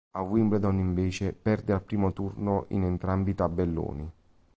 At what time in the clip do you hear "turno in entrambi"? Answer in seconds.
2.11-3.29